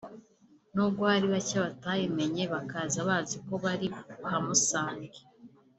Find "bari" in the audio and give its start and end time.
3.63-3.87